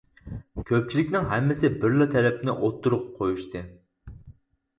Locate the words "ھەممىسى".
1.33-1.71